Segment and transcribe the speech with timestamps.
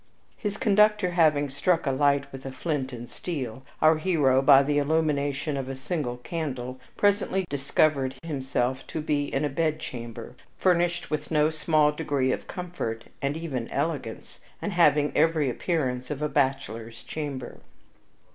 [0.35, 4.79] His conductor having struck a light with a flint and steel, our hero by the
[4.79, 11.29] illumination of a single candle presently discovered himself to be in a bedchamber furnished with
[11.29, 17.03] no small degree of comfort, and even elegance, and having every appearance of a bachelor's
[17.03, 17.59] chamber.